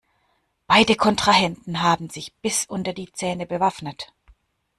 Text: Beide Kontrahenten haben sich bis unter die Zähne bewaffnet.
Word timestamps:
Beide 0.65 0.95
Kontrahenten 0.95 1.83
haben 1.83 2.09
sich 2.09 2.33
bis 2.37 2.65
unter 2.65 2.91
die 2.91 3.11
Zähne 3.11 3.45
bewaffnet. 3.45 4.11